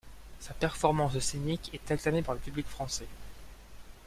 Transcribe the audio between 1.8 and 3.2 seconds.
acclamée par le public français.